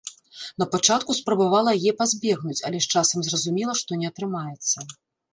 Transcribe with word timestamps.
На 0.61 0.65
пачатку 0.75 1.15
спрабавала 1.17 1.73
яе 1.79 1.91
пазбегнуць, 1.99 2.57
але 2.69 2.77
з 2.85 2.97
часам 3.01 3.19
зразумела, 3.27 3.75
што 3.83 3.99
не 4.05 4.09
атрымаецца. 4.13 4.77